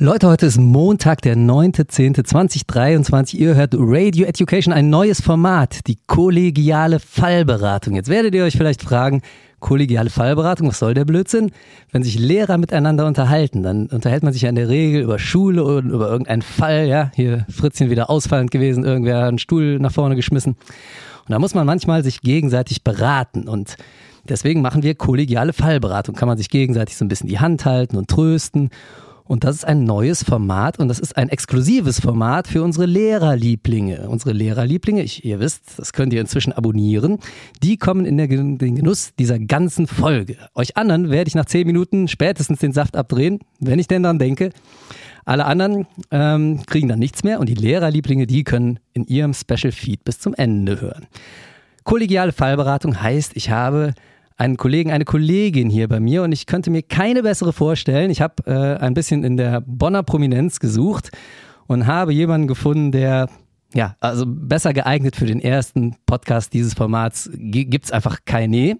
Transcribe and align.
Leute, 0.00 0.28
heute 0.28 0.46
ist 0.46 0.58
Montag, 0.58 1.22
der 1.22 1.36
9.10.2023. 1.36 3.34
Ihr 3.34 3.56
hört 3.56 3.74
Radio 3.76 4.26
Education, 4.26 4.72
ein 4.72 4.90
neues 4.90 5.20
Format, 5.20 5.88
die 5.88 5.98
kollegiale 6.06 7.00
Fallberatung. 7.00 7.96
Jetzt 7.96 8.08
werdet 8.08 8.32
ihr 8.32 8.44
euch 8.44 8.56
vielleicht 8.56 8.80
fragen, 8.80 9.22
kollegiale 9.58 10.08
Fallberatung, 10.08 10.68
was 10.68 10.78
soll 10.78 10.94
der 10.94 11.04
Blödsinn? 11.04 11.50
Wenn 11.90 12.04
sich 12.04 12.16
Lehrer 12.16 12.58
miteinander 12.58 13.08
unterhalten, 13.08 13.64
dann 13.64 13.88
unterhält 13.88 14.22
man 14.22 14.32
sich 14.32 14.42
ja 14.42 14.50
in 14.50 14.54
der 14.54 14.68
Regel 14.68 15.02
über 15.02 15.18
Schule 15.18 15.64
oder 15.64 15.84
über 15.84 16.08
irgendeinen 16.08 16.42
Fall, 16.42 16.86
ja, 16.86 17.10
hier 17.16 17.44
Fritzchen 17.50 17.90
wieder 17.90 18.08
ausfallend 18.08 18.52
gewesen, 18.52 18.84
irgendwer 18.84 19.22
hat 19.22 19.28
einen 19.30 19.38
Stuhl 19.40 19.80
nach 19.80 19.90
vorne 19.90 20.14
geschmissen. 20.14 20.52
Und 20.52 21.32
da 21.32 21.40
muss 21.40 21.54
man 21.54 21.66
manchmal 21.66 22.04
sich 22.04 22.20
gegenseitig 22.20 22.84
beraten 22.84 23.48
und 23.48 23.76
deswegen 24.28 24.62
machen 24.62 24.84
wir 24.84 24.94
kollegiale 24.94 25.52
Fallberatung. 25.52 26.14
Kann 26.14 26.28
man 26.28 26.38
sich 26.38 26.50
gegenseitig 26.50 26.96
so 26.96 27.04
ein 27.04 27.08
bisschen 27.08 27.28
die 27.28 27.40
Hand 27.40 27.64
halten 27.64 27.96
und 27.96 28.08
trösten. 28.08 28.70
Und 29.28 29.44
das 29.44 29.56
ist 29.56 29.64
ein 29.66 29.84
neues 29.84 30.24
Format 30.24 30.78
und 30.78 30.88
das 30.88 30.98
ist 30.98 31.18
ein 31.18 31.28
exklusives 31.28 32.00
Format 32.00 32.48
für 32.48 32.62
unsere 32.62 32.86
Lehrerlieblinge. 32.86 34.08
Unsere 34.08 34.32
Lehrerlieblinge, 34.32 35.02
ich, 35.02 35.22
ihr 35.22 35.38
wisst, 35.38 35.78
das 35.78 35.92
könnt 35.92 36.14
ihr 36.14 36.20
inzwischen 36.22 36.54
abonnieren, 36.54 37.18
die 37.62 37.76
kommen 37.76 38.06
in 38.06 38.16
der, 38.16 38.26
den 38.26 38.58
Genuss 38.58 39.12
dieser 39.18 39.38
ganzen 39.38 39.86
Folge. 39.86 40.38
Euch 40.54 40.78
anderen 40.78 41.10
werde 41.10 41.28
ich 41.28 41.34
nach 41.34 41.44
zehn 41.44 41.66
Minuten 41.66 42.08
spätestens 42.08 42.60
den 42.60 42.72
Saft 42.72 42.96
abdrehen, 42.96 43.40
wenn 43.60 43.78
ich 43.78 43.86
denn 43.86 44.02
dran 44.02 44.18
denke. 44.18 44.48
Alle 45.26 45.44
anderen 45.44 45.86
ähm, 46.10 46.62
kriegen 46.64 46.88
dann 46.88 46.98
nichts 46.98 47.22
mehr 47.22 47.38
und 47.38 47.50
die 47.50 47.54
Lehrerlieblinge, 47.54 48.26
die 48.26 48.44
können 48.44 48.78
in 48.94 49.04
ihrem 49.04 49.34
Special 49.34 49.72
Feed 49.72 50.04
bis 50.04 50.20
zum 50.20 50.32
Ende 50.32 50.80
hören. 50.80 51.06
Kollegiale 51.84 52.32
Fallberatung 52.32 53.02
heißt, 53.02 53.32
ich 53.34 53.50
habe 53.50 53.92
einen 54.38 54.56
Kollegen, 54.56 54.92
eine 54.92 55.04
Kollegin 55.04 55.68
hier 55.68 55.88
bei 55.88 56.00
mir 56.00 56.22
und 56.22 56.32
ich 56.32 56.46
könnte 56.46 56.70
mir 56.70 56.82
keine 56.82 57.22
bessere 57.22 57.52
vorstellen. 57.52 58.10
Ich 58.10 58.22
habe 58.22 58.34
äh, 58.46 58.82
ein 58.82 58.94
bisschen 58.94 59.24
in 59.24 59.36
der 59.36 59.60
Bonner 59.60 60.04
Prominenz 60.04 60.60
gesucht 60.60 61.10
und 61.66 61.86
habe 61.86 62.14
jemanden 62.14 62.46
gefunden, 62.46 62.92
der 62.92 63.28
ja, 63.74 63.96
also 64.00 64.24
besser 64.26 64.72
geeignet 64.72 65.16
für 65.16 65.26
den 65.26 65.40
ersten 65.40 65.96
Podcast 66.06 66.54
dieses 66.54 66.72
Formats 66.72 67.28
gibt's 67.34 67.90
einfach 67.90 68.20
keine. 68.24 68.78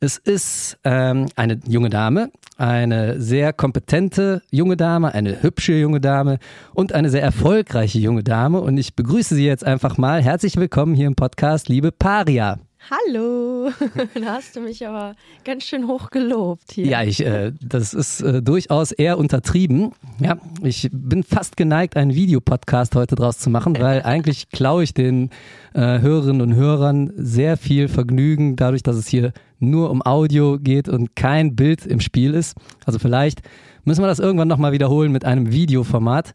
Es 0.00 0.16
ist 0.16 0.78
ähm, 0.84 1.26
eine 1.36 1.60
junge 1.68 1.90
Dame, 1.90 2.30
eine 2.56 3.20
sehr 3.20 3.52
kompetente 3.52 4.42
junge 4.50 4.76
Dame, 4.76 5.12
eine 5.12 5.42
hübsche 5.42 5.74
junge 5.74 6.00
Dame 6.00 6.38
und 6.72 6.92
eine 6.94 7.10
sehr 7.10 7.22
erfolgreiche 7.22 7.98
junge 7.98 8.24
Dame. 8.24 8.60
Und 8.60 8.78
ich 8.78 8.94
begrüße 8.94 9.34
Sie 9.34 9.46
jetzt 9.46 9.64
einfach 9.64 9.98
mal. 9.98 10.22
Herzlich 10.22 10.56
willkommen 10.56 10.94
hier 10.94 11.08
im 11.08 11.14
Podcast, 11.14 11.68
liebe 11.68 11.92
Paria. 11.92 12.58
Hallo, 12.90 13.70
da 14.14 14.34
hast 14.34 14.56
du 14.56 14.60
mich 14.60 14.86
aber 14.86 15.14
ganz 15.44 15.64
schön 15.64 15.86
hoch 15.86 16.08
gelobt 16.08 16.72
hier. 16.72 16.86
Ja, 16.86 17.02
ich, 17.02 17.22
äh, 17.22 17.52
das 17.60 17.92
ist 17.92 18.22
äh, 18.22 18.40
durchaus 18.40 18.92
eher 18.92 19.18
untertrieben. 19.18 19.92
Ja, 20.20 20.38
ich 20.62 20.88
bin 20.90 21.22
fast 21.22 21.58
geneigt, 21.58 21.98
einen 21.98 22.14
Videopodcast 22.14 22.94
heute 22.94 23.14
draus 23.14 23.38
zu 23.38 23.50
machen, 23.50 23.76
weil 23.80 24.02
eigentlich 24.04 24.48
klaue 24.48 24.84
ich 24.84 24.94
den 24.94 25.28
äh, 25.74 26.00
Hörerinnen 26.00 26.40
und 26.40 26.54
Hörern 26.54 27.12
sehr 27.16 27.58
viel 27.58 27.88
Vergnügen, 27.88 28.56
dadurch, 28.56 28.82
dass 28.82 28.96
es 28.96 29.06
hier 29.06 29.34
nur 29.58 29.90
um 29.90 30.00
Audio 30.00 30.58
geht 30.58 30.88
und 30.88 31.14
kein 31.14 31.56
Bild 31.56 31.84
im 31.84 32.00
Spiel 32.00 32.32
ist. 32.32 32.56
Also 32.86 32.98
vielleicht 32.98 33.42
müssen 33.84 34.02
wir 34.02 34.08
das 34.08 34.18
irgendwann 34.18 34.48
nochmal 34.48 34.72
wiederholen 34.72 35.12
mit 35.12 35.26
einem 35.26 35.52
Videoformat. 35.52 36.32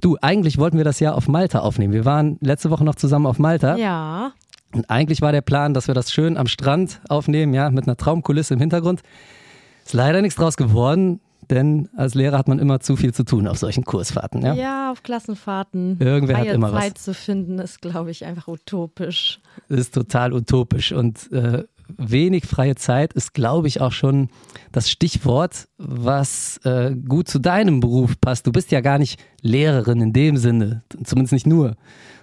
Du, 0.00 0.16
eigentlich 0.22 0.56
wollten 0.56 0.76
wir 0.76 0.84
das 0.84 1.00
ja 1.00 1.14
auf 1.14 1.26
Malta 1.26 1.58
aufnehmen. 1.58 1.92
Wir 1.92 2.04
waren 2.04 2.38
letzte 2.40 2.70
Woche 2.70 2.84
noch 2.84 2.94
zusammen 2.94 3.26
auf 3.26 3.40
Malta. 3.40 3.76
Ja. 3.76 4.32
Und 4.72 4.88
eigentlich 4.88 5.20
war 5.20 5.32
der 5.32 5.40
Plan, 5.40 5.74
dass 5.74 5.88
wir 5.88 5.94
das 5.94 6.12
schön 6.12 6.36
am 6.36 6.46
Strand 6.46 7.00
aufnehmen, 7.08 7.54
ja, 7.54 7.70
mit 7.70 7.86
einer 7.86 7.96
Traumkulisse 7.96 8.54
im 8.54 8.60
Hintergrund. 8.60 9.02
Ist 9.84 9.94
leider 9.94 10.22
nichts 10.22 10.36
draus 10.36 10.56
geworden, 10.56 11.20
denn 11.50 11.88
als 11.96 12.14
Lehrer 12.14 12.38
hat 12.38 12.46
man 12.46 12.60
immer 12.60 12.78
zu 12.78 12.94
viel 12.94 13.12
zu 13.12 13.24
tun 13.24 13.48
auf 13.48 13.58
solchen 13.58 13.84
Kursfahrten. 13.84 14.42
Ja, 14.42 14.54
ja 14.54 14.92
auf 14.92 15.02
Klassenfahrten. 15.02 15.96
Irgendwer 15.98 16.38
hat 16.38 16.46
immer 16.46 16.72
Zeit 16.72 16.94
was. 16.94 17.04
zu 17.04 17.14
finden, 17.14 17.58
ist, 17.58 17.82
glaube 17.82 18.12
ich, 18.12 18.24
einfach 18.24 18.46
utopisch. 18.46 19.40
Ist 19.68 19.94
total 19.94 20.32
utopisch. 20.32 20.92
Und 20.92 21.30
äh, 21.32 21.64
wenig 21.96 22.46
freie 22.46 22.74
Zeit 22.74 23.12
ist, 23.12 23.34
glaube 23.34 23.68
ich, 23.68 23.80
auch 23.80 23.92
schon 23.92 24.28
das 24.72 24.90
Stichwort, 24.90 25.68
was 25.78 26.58
äh, 26.64 26.94
gut 26.94 27.28
zu 27.28 27.38
deinem 27.38 27.80
Beruf 27.80 28.20
passt. 28.20 28.46
Du 28.46 28.52
bist 28.52 28.70
ja 28.70 28.80
gar 28.80 28.98
nicht 28.98 29.20
Lehrerin 29.42 30.00
in 30.00 30.12
dem 30.12 30.36
Sinne, 30.36 30.82
zumindest 31.04 31.32
nicht 31.32 31.46
nur, 31.46 31.76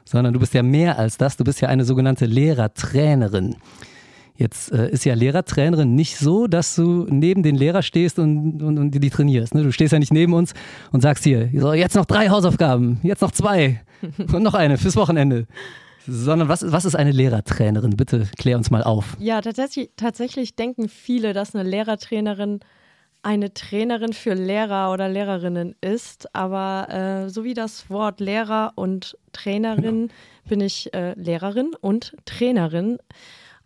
sondern 0.06 0.34
du 0.34 0.40
bist 0.40 0.54
ja 0.54 0.64
mehr 0.64 0.98
als 0.98 1.18
das. 1.18 1.38
Du 1.38 1.44
bist 1.44 1.62
ja 1.62 1.70
eine 1.70 1.86
sogenannte 1.86 2.26
Lehrertrainerin. 2.26 3.56
Jetzt 4.36 4.72
äh, 4.72 4.90
ist 4.92 5.04
ja 5.04 5.16
Lehrertrainerin 5.16 5.96
nicht 5.96 6.18
so, 6.18 6.46
dass 6.46 6.76
du 6.76 7.08
neben 7.10 7.42
den 7.42 7.56
Lehrer 7.56 7.82
stehst 7.82 8.20
und, 8.20 8.62
und, 8.62 8.78
und 8.78 8.92
die 8.92 9.10
trainierst. 9.10 9.56
Ne? 9.56 9.64
Du 9.64 9.72
stehst 9.72 9.94
ja 9.94 10.00
nicht 10.00 10.14
neben 10.14 10.34
uns 10.34 10.54
und 10.92 11.02
sagst 11.02 11.24
hier, 11.24 11.50
so, 11.56 11.74
jetzt 11.74 11.96
noch 11.96 12.06
drei 12.06 12.30
Hausaufgaben, 12.30 13.00
jetzt 13.02 13.22
noch 13.22 13.32
zwei 13.32 13.82
und 14.32 14.44
noch 14.44 14.54
eine 14.54 14.78
fürs 14.78 14.96
Wochenende. 14.96 15.48
Sondern 16.08 16.48
was, 16.48 16.72
was 16.72 16.86
ist 16.86 16.96
eine 16.96 17.12
Lehrertrainerin? 17.12 17.98
Bitte 17.98 18.28
klär 18.38 18.58
uns 18.58 18.72
mal 18.72 18.84
auf. 18.84 19.18
Ja, 19.20 19.42
tatsächlich, 19.42 19.92
tatsächlich 19.98 20.56
denken 20.56 20.90
viele, 20.90 21.34
dass 21.34 21.54
eine 21.54 21.68
Lehrertrainerin 21.68 22.62
eine 23.24 23.54
Trainerin 23.54 24.14
für 24.14 24.36
Lehrer 24.36 24.92
oder 24.94 25.10
Lehrerinnen 25.10 25.76
ist, 25.82 26.34
aber 26.34 26.88
äh, 27.26 27.30
so 27.30 27.44
wie 27.44 27.54
das 27.54 27.90
Wort 27.90 28.22
Lehrer 28.22 28.72
und 28.76 29.18
Trainerin 29.34 30.08
genau. 30.08 30.14
bin 30.48 30.62
ich 30.62 30.94
äh, 30.94 31.14
Lehrerin 31.20 31.72
und 31.82 32.16
Trainerin. 32.24 33.00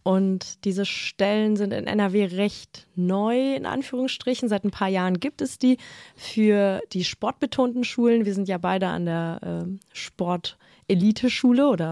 Und 0.04 0.66
diese 0.66 0.84
Stellen 0.84 1.56
sind 1.58 1.74
in 1.74 1.86
NRW 1.86 2.26
recht 2.26 2.88
neu, 2.96 3.54
in 3.54 3.68
Anführungsstrichen. 3.68 4.50
Seit 4.50 4.64
ein 4.64 4.72
paar 4.72 4.88
Jahren 4.88 5.20
gibt 5.20 5.44
es 5.44 5.60
die 5.60 5.78
für 6.16 6.82
die 6.92 7.04
sportbetonten 7.04 7.84
Schulen. 7.84 8.26
Wir 8.26 8.34
sind 8.34 8.48
ja 8.48 8.58
beide 8.58 8.88
an 8.88 9.06
der 9.06 9.40
äh, 9.44 9.78
Sport-Elite-Schule 9.94 11.70
oder 11.70 11.92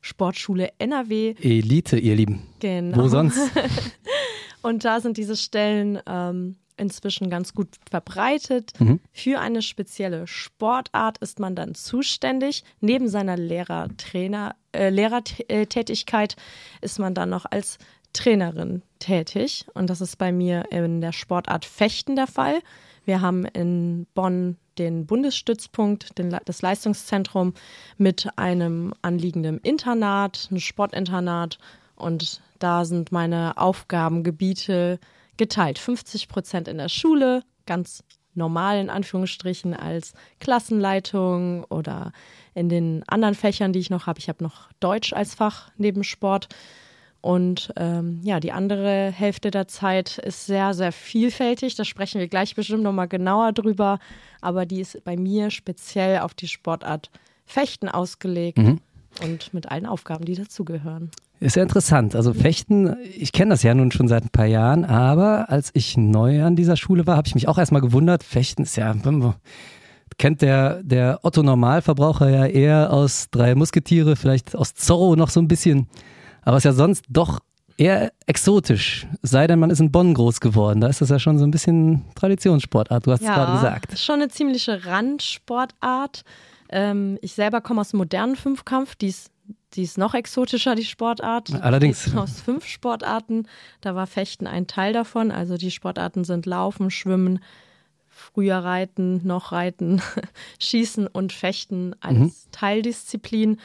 Sportschule 0.00 0.70
NRW. 0.78 1.34
Elite, 1.40 1.98
ihr 1.98 2.16
Lieben. 2.16 2.42
Genau. 2.60 3.04
Wo 3.04 3.08
sonst? 3.08 3.38
Und 4.62 4.84
da 4.84 5.00
sind 5.00 5.16
diese 5.16 5.36
Stellen 5.36 5.98
ähm, 6.06 6.56
inzwischen 6.76 7.30
ganz 7.30 7.54
gut 7.54 7.68
verbreitet. 7.88 8.72
Mhm. 8.80 9.00
Für 9.12 9.40
eine 9.40 9.62
spezielle 9.62 10.26
Sportart 10.26 11.18
ist 11.18 11.38
man 11.38 11.54
dann 11.54 11.74
zuständig. 11.74 12.64
Neben 12.80 13.08
seiner 13.08 13.36
Lehrertrainer, 13.36 14.56
äh, 14.72 14.88
Lehrertätigkeit 14.88 16.36
ist 16.80 16.98
man 16.98 17.14
dann 17.14 17.30
noch 17.30 17.46
als 17.48 17.78
Trainerin 18.12 18.82
tätig. 18.98 19.66
Und 19.74 19.88
das 19.88 20.00
ist 20.00 20.16
bei 20.16 20.32
mir 20.32 20.64
in 20.72 21.00
der 21.00 21.12
Sportart 21.12 21.64
Fechten 21.64 22.16
der 22.16 22.26
Fall. 22.26 22.60
Wir 23.04 23.20
haben 23.20 23.44
in 23.44 24.06
Bonn 24.14 24.56
den 24.80 25.04
Bundesstützpunkt, 25.04 26.16
den, 26.18 26.36
das 26.46 26.62
Leistungszentrum 26.62 27.52
mit 27.98 28.28
einem 28.36 28.94
anliegenden 29.02 29.58
Internat, 29.58 30.48
ein 30.50 30.58
Sportinternat. 30.58 31.58
Und 31.96 32.40
da 32.58 32.86
sind 32.86 33.12
meine 33.12 33.58
Aufgabengebiete 33.58 34.98
geteilt. 35.36 35.78
50 35.78 36.28
Prozent 36.28 36.66
in 36.66 36.78
der 36.78 36.88
Schule, 36.88 37.42
ganz 37.66 38.02
normal 38.34 38.78
in 38.78 38.88
Anführungsstrichen 38.88 39.74
als 39.74 40.14
Klassenleitung 40.38 41.64
oder 41.64 42.12
in 42.54 42.70
den 42.70 43.02
anderen 43.06 43.34
Fächern, 43.34 43.74
die 43.74 43.80
ich 43.80 43.90
noch 43.90 44.06
habe. 44.06 44.18
Ich 44.18 44.28
habe 44.30 44.42
noch 44.42 44.72
Deutsch 44.80 45.12
als 45.12 45.34
Fach 45.34 45.70
neben 45.76 46.04
Sport. 46.04 46.48
Und 47.20 47.72
ähm, 47.76 48.20
ja, 48.22 48.40
die 48.40 48.52
andere 48.52 49.10
Hälfte 49.10 49.50
der 49.50 49.68
Zeit 49.68 50.18
ist 50.18 50.46
sehr, 50.46 50.72
sehr 50.72 50.92
vielfältig. 50.92 51.74
Da 51.74 51.84
sprechen 51.84 52.18
wir 52.18 52.28
gleich 52.28 52.54
bestimmt 52.54 52.82
nochmal 52.82 53.08
genauer 53.08 53.52
drüber. 53.52 53.98
Aber 54.40 54.64
die 54.64 54.80
ist 54.80 55.04
bei 55.04 55.16
mir 55.16 55.50
speziell 55.50 56.20
auf 56.20 56.34
die 56.34 56.48
Sportart 56.48 57.10
Fechten 57.44 57.88
ausgelegt 57.88 58.58
mhm. 58.58 58.78
und 59.22 59.52
mit 59.52 59.70
allen 59.70 59.86
Aufgaben, 59.86 60.24
die 60.24 60.34
dazugehören. 60.34 61.10
Ist 61.40 61.56
ja 61.56 61.62
interessant. 61.62 62.14
Also 62.14 62.32
Fechten, 62.34 62.96
ich 63.16 63.32
kenne 63.32 63.50
das 63.50 63.62
ja 63.62 63.74
nun 63.74 63.90
schon 63.90 64.08
seit 64.08 64.24
ein 64.24 64.30
paar 64.30 64.46
Jahren, 64.46 64.84
aber 64.84 65.50
als 65.50 65.70
ich 65.74 65.96
neu 65.96 66.44
an 66.44 66.54
dieser 66.54 66.76
Schule 66.76 67.06
war, 67.06 67.16
habe 67.16 67.26
ich 67.26 67.34
mich 67.34 67.48
auch 67.48 67.58
erstmal 67.58 67.80
gewundert. 67.80 68.22
Fechten 68.22 68.62
ist 68.62 68.76
ja, 68.76 68.94
kennt 70.18 70.42
der, 70.42 70.82
der 70.82 71.20
Otto 71.22 71.42
Normalverbraucher 71.42 72.28
ja 72.28 72.44
eher 72.44 72.92
aus 72.92 73.28
drei 73.30 73.54
Musketiere, 73.54 74.16
vielleicht 74.16 74.54
aus 74.54 74.74
Zorro 74.74 75.16
noch 75.16 75.30
so 75.30 75.40
ein 75.40 75.48
bisschen. 75.48 75.88
Aber 76.42 76.56
ist 76.56 76.64
ja 76.64 76.72
sonst 76.72 77.04
doch 77.08 77.40
eher 77.76 78.12
exotisch. 78.26 79.06
Sei 79.22 79.46
denn, 79.46 79.58
man 79.58 79.70
ist 79.70 79.80
in 79.80 79.90
Bonn 79.90 80.14
groß 80.14 80.40
geworden. 80.40 80.80
Da 80.80 80.88
ist 80.88 81.00
das 81.00 81.08
ja 81.08 81.18
schon 81.18 81.38
so 81.38 81.44
ein 81.44 81.50
bisschen 81.50 82.04
Traditionssportart. 82.14 83.06
Du 83.06 83.12
hast 83.12 83.22
ja, 83.22 83.30
es 83.30 83.34
gerade 83.36 83.52
gesagt. 83.52 83.98
Schon 83.98 84.16
eine 84.16 84.28
ziemliche 84.28 84.84
Randsportart. 84.84 86.22
Ähm, 86.68 87.18
ich 87.22 87.32
selber 87.32 87.60
komme 87.60 87.80
aus 87.80 87.90
dem 87.90 87.98
modernen 87.98 88.36
Fünfkampf. 88.36 88.94
Die 88.96 89.08
ist 89.08 89.30
die 89.74 89.82
ist 89.82 89.98
noch 89.98 90.14
exotischer, 90.14 90.74
die 90.74 90.84
Sportart. 90.84 91.52
Allerdings. 91.62 92.14
Aus 92.16 92.40
fünf 92.40 92.66
Sportarten. 92.66 93.46
Da 93.80 93.94
war 93.94 94.06
Fechten 94.06 94.46
ein 94.46 94.66
Teil 94.66 94.92
davon. 94.92 95.30
Also 95.30 95.56
die 95.56 95.70
Sportarten 95.70 96.24
sind 96.24 96.46
Laufen, 96.46 96.90
Schwimmen, 96.90 97.40
früher 98.08 98.58
Reiten, 98.58 99.26
noch 99.26 99.52
Reiten, 99.52 100.02
Schießen 100.58 101.06
und 101.06 101.32
Fechten 101.32 101.94
als 102.00 102.18
mhm. 102.18 102.32
Teildisziplin. 102.50 103.60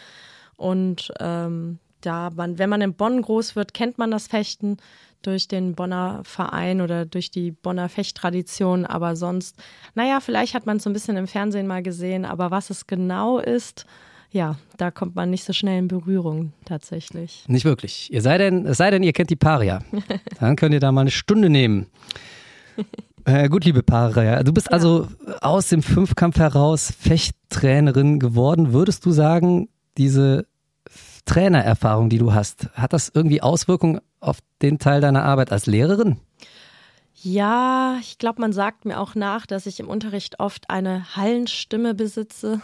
Und 0.57 1.11
ähm, 1.19 1.79
da, 2.05 2.29
man, 2.35 2.57
wenn 2.57 2.69
man 2.69 2.81
in 2.81 2.93
Bonn 2.93 3.21
groß 3.21 3.55
wird, 3.55 3.73
kennt 3.73 3.97
man 3.97 4.11
das 4.11 4.27
Fechten 4.27 4.77
durch 5.21 5.47
den 5.47 5.73
Bonner 5.73 6.21
Verein 6.23 6.81
oder 6.81 7.05
durch 7.05 7.31
die 7.31 7.51
Bonner 7.51 7.89
Fechttradition. 7.89 8.85
Aber 8.85 9.15
sonst, 9.15 9.55
naja, 9.95 10.19
vielleicht 10.19 10.53
hat 10.53 10.65
man 10.65 10.77
es 10.77 10.83
so 10.83 10.89
ein 10.89 10.93
bisschen 10.93 11.17
im 11.17 11.27
Fernsehen 11.27 11.67
mal 11.67 11.81
gesehen, 11.83 12.25
aber 12.25 12.51
was 12.51 12.69
es 12.69 12.87
genau 12.87 13.39
ist, 13.39 13.85
ja, 14.31 14.57
da 14.77 14.91
kommt 14.91 15.15
man 15.15 15.29
nicht 15.29 15.45
so 15.45 15.53
schnell 15.53 15.79
in 15.79 15.87
Berührung 15.87 16.51
tatsächlich. 16.65 17.45
Nicht 17.47 17.65
wirklich. 17.65 18.11
Ihr 18.11 18.21
sei 18.21 18.37
denn, 18.37 18.65
es 18.65 18.77
sei 18.77 18.91
denn, 18.91 19.01
ihr 19.01 19.13
kennt 19.13 19.29
die 19.29 19.37
Paria. 19.37 19.81
Dann 20.39 20.55
könnt 20.57 20.73
ihr 20.73 20.79
da 20.79 20.91
mal 20.91 21.01
eine 21.01 21.11
Stunde 21.11 21.49
nehmen. 21.49 21.87
Äh, 23.23 23.49
gut, 23.49 23.65
liebe 23.65 23.81
Paria, 23.81 24.43
du 24.43 24.53
bist 24.53 24.67
ja. 24.67 24.73
also 24.73 25.07
aus 25.41 25.69
dem 25.69 25.81
Fünfkampf 25.81 26.37
heraus 26.37 26.93
Fechttrainerin 26.99 28.19
geworden. 28.19 28.71
Würdest 28.71 29.05
du 29.05 29.11
sagen, 29.11 29.69
diese 29.97 30.45
Trainererfahrung, 31.25 32.09
die 32.09 32.17
du 32.17 32.33
hast, 32.33 32.69
hat 32.73 32.93
das 32.93 33.11
irgendwie 33.13 33.41
Auswirkungen 33.41 33.99
auf 34.19 34.39
den 34.61 34.79
Teil 34.79 35.01
deiner 35.01 35.23
Arbeit 35.23 35.51
als 35.51 35.65
Lehrerin? 35.65 36.17
Ja, 37.21 37.97
ich 38.01 38.19
glaube, 38.19 38.41
man 38.41 38.53
sagt 38.53 38.85
mir 38.85 38.99
auch 38.99 39.15
nach, 39.15 39.47
dass 39.47 39.65
ich 39.65 39.79
im 39.79 39.87
Unterricht 39.87 40.39
oft 40.39 40.69
eine 40.69 41.15
Hallenstimme 41.15 41.95
besitze. 41.95 42.61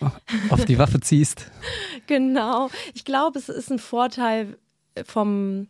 Auf 0.50 0.66
die 0.66 0.78
Waffe 0.78 1.00
ziehst. 1.00 1.50
genau. 2.06 2.70
Ich 2.94 3.04
glaube, 3.04 3.38
es 3.40 3.48
ist 3.48 3.72
ein 3.72 3.80
Vorteil 3.80 4.56
vom 5.04 5.66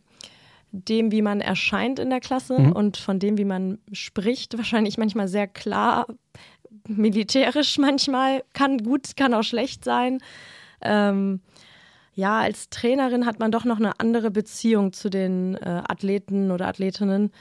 dem, 0.73 1.13
wie 1.13 1.23
man 1.23 1.41
erscheint 1.41 1.99
in 1.99 2.11
der 2.11 2.21
Klasse 2.21 2.59
mhm. 2.59 2.73
und 2.73 2.97
von 2.97 3.19
dem, 3.19 3.39
wie 3.39 3.45
man 3.45 3.79
spricht. 3.93 4.59
Wahrscheinlich 4.59 4.99
manchmal 4.99 5.29
sehr 5.29 5.47
klar, 5.47 6.07
militärisch 6.87 7.79
manchmal. 7.79 8.43
Kann 8.53 8.79
gut, 8.79 9.17
kann 9.17 9.33
auch 9.33 9.45
schlecht 9.45 9.85
sein. 9.85 10.19
Ähm, 10.83 11.41
ja, 12.15 12.41
als 12.41 12.71
Trainerin 12.71 13.27
hat 13.27 13.41
man 13.41 13.51
doch 13.51 13.65
noch 13.65 13.79
eine 13.79 13.99
andere 14.01 14.31
Beziehung 14.31 14.93
zu 14.93 15.11
den 15.11 15.57
äh, 15.57 15.83
Athleten 15.89 16.51
oder 16.51 16.69
Athletinnen, 16.69 17.33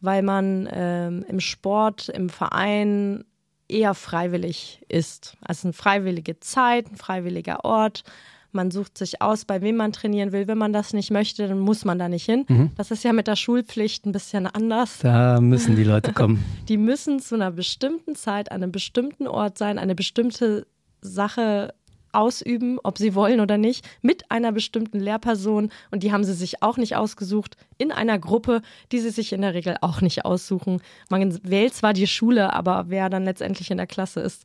weil 0.00 0.22
man 0.22 0.68
ähm, 0.72 1.24
im 1.28 1.40
Sport, 1.40 2.08
im 2.08 2.28
Verein 2.28 3.24
eher 3.68 3.94
freiwillig 3.94 4.82
ist. 4.88 5.36
Also 5.42 5.68
eine 5.68 5.72
freiwillige 5.72 6.38
Zeit, 6.40 6.90
ein 6.90 6.96
freiwilliger 6.96 7.64
Ort. 7.64 8.04
Man 8.52 8.72
sucht 8.72 8.98
sich 8.98 9.22
aus, 9.22 9.44
bei 9.44 9.62
wem 9.62 9.76
man 9.76 9.92
trainieren 9.92 10.32
will. 10.32 10.48
Wenn 10.48 10.58
man 10.58 10.72
das 10.72 10.92
nicht 10.92 11.12
möchte, 11.12 11.46
dann 11.46 11.60
muss 11.60 11.84
man 11.84 11.98
da 11.98 12.08
nicht 12.08 12.24
hin. 12.24 12.44
Mhm. 12.48 12.70
Das 12.76 12.90
ist 12.90 13.04
ja 13.04 13.12
mit 13.12 13.28
der 13.28 13.36
Schulpflicht 13.36 14.06
ein 14.06 14.12
bisschen 14.12 14.46
anders. 14.46 14.98
Da 15.02 15.40
müssen 15.40 15.76
die 15.76 15.84
Leute 15.84 16.12
kommen. 16.12 16.44
Die 16.68 16.76
müssen 16.76 17.20
zu 17.20 17.36
einer 17.36 17.52
bestimmten 17.52 18.16
Zeit 18.16 18.50
an 18.50 18.62
einem 18.62 18.72
bestimmten 18.72 19.28
Ort 19.28 19.56
sein, 19.56 19.78
eine 19.78 19.94
bestimmte 19.94 20.66
Sache 21.00 21.74
ausüben, 22.12 22.78
ob 22.82 22.98
sie 22.98 23.14
wollen 23.14 23.40
oder 23.40 23.58
nicht, 23.58 23.86
mit 24.02 24.30
einer 24.30 24.52
bestimmten 24.52 25.00
Lehrperson. 25.00 25.70
Und 25.90 26.02
die 26.02 26.12
haben 26.12 26.24
sie 26.24 26.34
sich 26.34 26.62
auch 26.62 26.76
nicht 26.76 26.96
ausgesucht, 26.96 27.56
in 27.78 27.92
einer 27.92 28.18
Gruppe, 28.18 28.62
die 28.92 29.00
sie 29.00 29.10
sich 29.10 29.32
in 29.32 29.42
der 29.42 29.54
Regel 29.54 29.76
auch 29.80 30.00
nicht 30.00 30.24
aussuchen. 30.24 30.80
Man 31.08 31.38
wählt 31.42 31.74
zwar 31.74 31.92
die 31.92 32.06
Schule, 32.06 32.52
aber 32.52 32.86
wer 32.88 33.08
dann 33.08 33.24
letztendlich 33.24 33.70
in 33.70 33.78
der 33.78 33.86
Klasse 33.86 34.20
ist, 34.20 34.44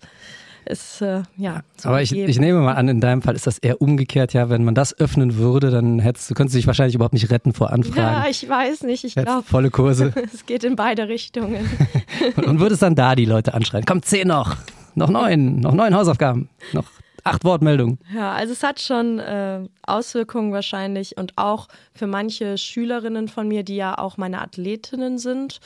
ist 0.66 1.02
äh, 1.02 1.24
ja. 1.38 1.62
Aber 1.84 2.02
ich, 2.02 2.12
ich, 2.12 2.40
nehme 2.40 2.60
mal 2.60 2.74
an, 2.74 2.88
in 2.88 3.00
deinem 3.00 3.22
Fall 3.22 3.36
ist 3.36 3.48
das 3.48 3.60
eher 3.60 3.82
umgekehrt, 3.82 4.34
ja. 4.34 4.50
Wenn 4.50 4.64
man 4.64 4.76
das 4.76 4.98
öffnen 5.00 5.38
würde, 5.38 5.70
dann 5.70 6.00
hättest 6.00 6.30
du 6.30 6.34
könntest 6.34 6.56
du 6.56 6.58
dich 6.58 6.68
wahrscheinlich 6.68 6.96
überhaupt 6.96 7.14
nicht 7.14 7.30
retten 7.30 7.54
vor 7.54 7.72
Anfragen. 7.72 7.98
Ja, 7.98 8.26
ich 8.30 8.48
weiß 8.48 8.84
nicht. 8.84 9.04
Ich 9.04 9.16
glaube. 9.16 9.44
Volle 9.44 9.70
Kurse. 9.70 10.14
es 10.34 10.46
geht 10.46 10.64
in 10.64 10.76
beide 10.76 11.08
Richtungen. 11.08 11.70
und, 12.36 12.48
und 12.48 12.60
würdest 12.60 12.82
dann 12.82 12.96
da 12.96 13.16
die 13.16 13.26
Leute 13.26 13.54
anschreien? 13.54 13.86
Komm, 13.86 14.02
zehn 14.02 14.28
noch. 14.28 14.58
Noch 14.96 15.10
neun. 15.10 15.60
Noch 15.60 15.74
neun 15.74 15.94
Hausaufgaben. 15.94 16.50
Noch 16.74 16.86
Acht 17.26 17.44
Wortmeldungen. 17.44 17.98
Ja, 18.14 18.34
also 18.34 18.54
es 18.54 18.62
hat 18.62 18.80
schon 18.80 19.18
äh, 19.18 19.68
Auswirkungen 19.82 20.54
wahrscheinlich 20.54 21.18
und 21.18 21.34
auch 21.38 21.68
für 21.92 22.06
manche 22.06 22.56
Schülerinnen 22.60 23.28
von 23.28 23.48
mir, 23.48 23.64
die 23.64 23.76
ja 23.76 23.98
auch 23.98 24.18
meine 24.18 24.42
Athletinnen 24.42 25.18
sind, 25.18 25.60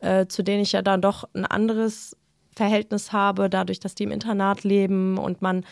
äh, 0.00 0.26
zu 0.26 0.44
denen 0.44 0.60
ich 0.60 0.72
ja 0.72 0.82
dann 0.82 1.00
doch 1.00 1.26
ein 1.32 1.46
anderes 1.46 2.14
Verhältnis 2.54 3.10
habe, 3.10 3.48
dadurch, 3.48 3.80
dass 3.80 3.94
die 3.94 4.02
im 4.02 4.10
Internat 4.10 4.64
leben 4.64 5.16
und 5.16 5.40
man 5.40 5.64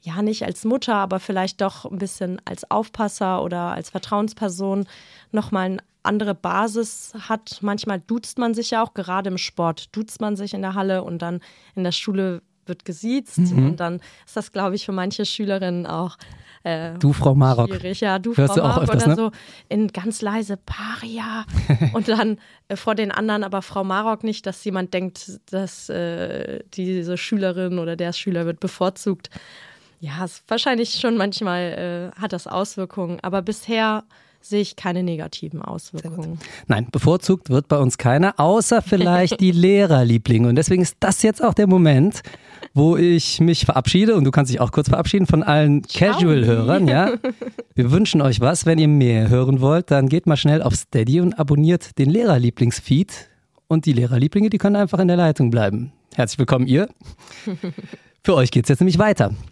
ja 0.00 0.22
nicht 0.22 0.44
als 0.44 0.64
Mutter, 0.64 0.94
aber 0.94 1.18
vielleicht 1.18 1.60
doch 1.60 1.84
ein 1.84 1.98
bisschen 1.98 2.40
als 2.44 2.70
Aufpasser 2.70 3.42
oder 3.42 3.72
als 3.72 3.90
Vertrauensperson 3.90 4.86
nochmal 5.32 5.64
eine 5.64 5.78
andere 6.04 6.36
Basis 6.36 7.14
hat. 7.18 7.58
Manchmal 7.62 7.98
duzt 7.98 8.38
man 8.38 8.54
sich 8.54 8.70
ja 8.70 8.84
auch, 8.84 8.94
gerade 8.94 9.28
im 9.28 9.38
Sport 9.38 9.94
duzt 9.96 10.20
man 10.20 10.36
sich 10.36 10.54
in 10.54 10.62
der 10.62 10.74
Halle 10.74 11.02
und 11.02 11.20
dann 11.20 11.40
in 11.74 11.82
der 11.82 11.90
Schule 11.90 12.42
wird 12.68 12.84
gesiezt 12.84 13.38
mhm. 13.38 13.66
und 13.66 13.76
dann 13.76 14.00
ist 14.26 14.36
das, 14.36 14.52
glaube 14.52 14.76
ich, 14.76 14.84
für 14.84 14.92
manche 14.92 15.24
Schülerinnen 15.24 15.86
auch 15.86 16.16
äh, 16.64 16.98
du 16.98 17.12
Frau 17.12 17.34
Marok. 17.34 17.68
Schwierig. 17.68 18.00
Ja, 18.00 18.18
du 18.18 18.36
Hörst 18.36 18.54
Frau 18.54 18.60
du 18.60 18.66
auch 18.66 18.76
Marok 18.76 18.82
öfters, 18.84 19.02
oder 19.04 19.08
ne? 19.08 19.16
so 19.16 19.30
in 19.68 19.88
ganz 19.88 20.22
leise 20.22 20.56
Paria 20.56 21.44
und 21.92 22.08
dann 22.08 22.38
äh, 22.68 22.76
vor 22.76 22.94
den 22.94 23.10
anderen 23.12 23.44
aber 23.44 23.62
Frau 23.62 23.84
Marok 23.84 24.24
nicht, 24.24 24.46
dass 24.46 24.64
jemand 24.64 24.92
denkt, 24.92 25.40
dass 25.50 25.88
äh, 25.88 26.60
diese 26.74 27.16
Schülerin 27.16 27.78
oder 27.78 27.96
der 27.96 28.12
Schüler 28.12 28.46
wird 28.46 28.60
bevorzugt. 28.60 29.30
Ja, 30.00 30.26
wahrscheinlich 30.46 31.00
schon 31.00 31.16
manchmal 31.16 32.12
äh, 32.16 32.20
hat 32.20 32.32
das 32.32 32.46
Auswirkungen, 32.46 33.18
aber 33.22 33.42
bisher 33.42 34.04
sehe 34.40 34.60
ich 34.60 34.76
keine 34.76 35.02
negativen 35.02 35.60
Auswirkungen. 35.62 36.38
Nein, 36.66 36.88
bevorzugt 36.90 37.50
wird 37.50 37.68
bei 37.68 37.78
uns 37.78 37.98
keiner, 37.98 38.38
außer 38.38 38.82
vielleicht 38.82 39.40
die 39.40 39.50
Lehrerlieblinge. 39.52 40.48
Und 40.48 40.56
deswegen 40.56 40.82
ist 40.82 40.96
das 41.00 41.22
jetzt 41.22 41.42
auch 41.42 41.54
der 41.54 41.66
Moment, 41.66 42.22
wo 42.74 42.96
ich 42.96 43.40
mich 43.40 43.64
verabschiede 43.64 44.14
und 44.14 44.24
du 44.24 44.30
kannst 44.30 44.52
dich 44.52 44.60
auch 44.60 44.72
kurz 44.72 44.88
verabschieden 44.88 45.26
von 45.26 45.42
allen 45.42 45.82
Casual-Hörern, 45.82 46.88
ja. 46.88 47.12
Wir 47.74 47.90
wünschen 47.90 48.22
euch 48.22 48.40
was. 48.40 48.66
Wenn 48.66 48.78
ihr 48.78 48.88
mehr 48.88 49.28
hören 49.28 49.60
wollt, 49.60 49.90
dann 49.90 50.08
geht 50.08 50.26
mal 50.26 50.36
schnell 50.36 50.62
auf 50.62 50.74
Steady 50.74 51.20
und 51.20 51.38
abonniert 51.38 51.98
den 51.98 52.10
Lehrerlieblingsfeed. 52.10 53.28
Und 53.66 53.84
die 53.84 53.92
Lehrerlieblinge, 53.92 54.48
die 54.48 54.58
können 54.58 54.76
einfach 54.76 54.98
in 54.98 55.08
der 55.08 55.18
Leitung 55.18 55.50
bleiben. 55.50 55.92
Herzlich 56.14 56.38
willkommen, 56.38 56.66
ihr. 56.66 56.88
Für 58.24 58.34
euch 58.34 58.50
geht 58.50 58.64
es 58.64 58.70
jetzt 58.70 58.80
nämlich 58.80 58.98
weiter. 58.98 59.34